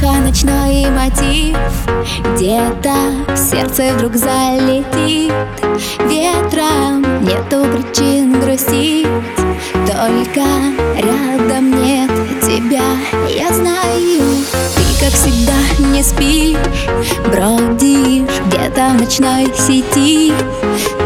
[0.00, 1.56] тихо ночной мотив.
[2.34, 5.32] Где-то сердце вдруг залетит.
[6.08, 9.06] Ветром нету причин грустить.
[9.86, 10.44] Только
[10.96, 12.10] рядом нет
[12.42, 12.82] тебя
[13.28, 14.22] Я знаю,
[14.74, 15.52] ты как всегда
[15.92, 16.86] не спишь
[17.26, 20.32] Бродишь где-то в ночной сети.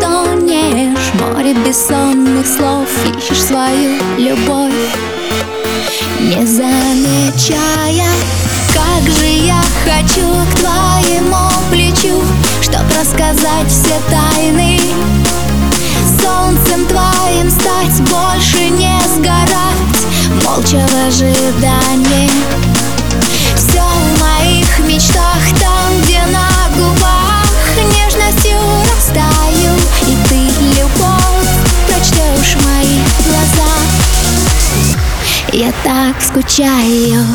[0.00, 2.88] Тонешь море бессонных слов.
[3.16, 4.72] Ищешь свою любовь
[6.20, 8.06] не замечая
[8.74, 12.22] Как же я хочу к твоему плечу
[12.62, 14.80] Чтоб рассказать все тайны?
[16.22, 19.82] Солнцем твоим стать, больше не сгорать
[20.44, 22.30] Молча в ожидании.
[23.56, 27.46] Все в моих мечтах там, где на губах
[27.76, 28.58] Нежностью
[28.96, 29.74] растаю
[30.08, 30.40] И ты,
[30.80, 31.52] любовь,
[31.88, 33.72] прочтешь мои глаза.
[35.52, 37.26] Я так скучаю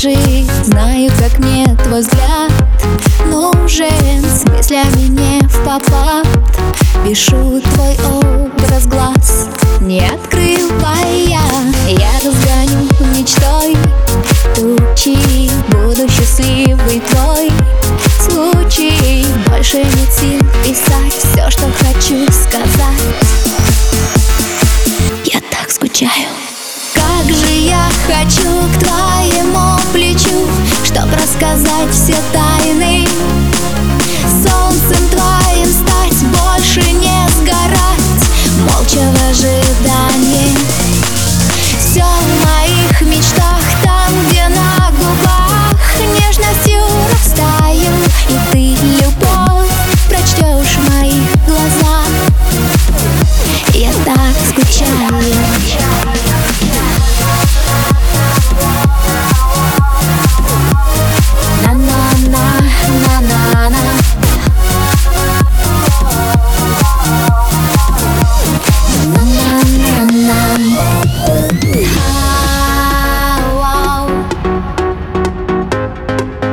[0.00, 2.52] кружит Знаю, как мне твой взгляд.
[3.26, 6.26] Нужен С мыслями не в попад.
[7.04, 9.48] Пишу твой образ глаз
[28.12, 30.46] хочу к твоему плечу
[30.84, 33.06] Чтоб рассказать все тайны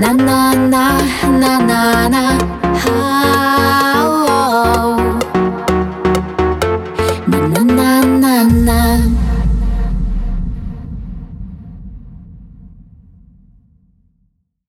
[0.00, 0.59] 何の